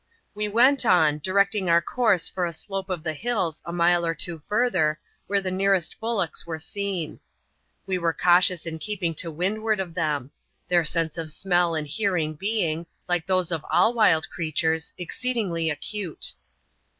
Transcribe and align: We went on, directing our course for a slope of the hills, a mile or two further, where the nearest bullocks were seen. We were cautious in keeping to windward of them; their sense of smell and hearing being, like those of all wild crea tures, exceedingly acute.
We 0.33 0.47
went 0.47 0.83
on, 0.83 1.19
directing 1.19 1.69
our 1.69 1.79
course 1.79 2.27
for 2.27 2.47
a 2.47 2.53
slope 2.53 2.89
of 2.89 3.03
the 3.03 3.13
hills, 3.13 3.61
a 3.65 3.71
mile 3.71 4.03
or 4.03 4.15
two 4.15 4.39
further, 4.39 4.99
where 5.27 5.41
the 5.41 5.51
nearest 5.51 5.99
bullocks 5.99 6.43
were 6.43 6.57
seen. 6.57 7.19
We 7.85 7.99
were 7.99 8.11
cautious 8.11 8.65
in 8.65 8.79
keeping 8.79 9.13
to 9.13 9.29
windward 9.29 9.79
of 9.79 9.93
them; 9.93 10.31
their 10.67 10.85
sense 10.85 11.19
of 11.19 11.29
smell 11.29 11.75
and 11.75 11.85
hearing 11.85 12.33
being, 12.33 12.87
like 13.07 13.27
those 13.27 13.51
of 13.51 13.63
all 13.69 13.93
wild 13.93 14.27
crea 14.27 14.51
tures, 14.53 14.91
exceedingly 14.97 15.69
acute. 15.69 16.33